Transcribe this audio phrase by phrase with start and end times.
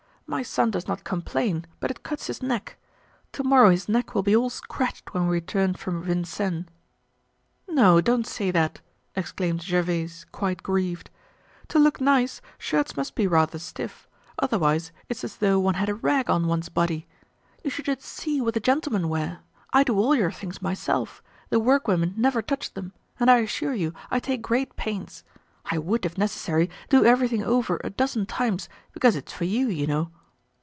[0.27, 2.77] "My son does not complain, but it cuts his neck.
[3.33, 6.67] To morrow his neck will be all scratched when we return from Vincennes."
[7.67, 8.79] "No, don't say that!"
[9.13, 11.09] exclaimed Gervaise, quite grieved.
[11.67, 14.07] "To look nice, shirts must be rather stiff,
[14.39, 17.09] otherwise it's as though one had a rag on one's body.
[17.61, 19.39] You should just see what the gentlemen wear.
[19.73, 21.21] I do all your things myself.
[21.49, 25.25] The workwomen never touch them and I assure you I take great pains.
[25.65, 29.85] I would, if necessary, do everything over a dozen times, because it's for you, you
[29.85, 30.09] know."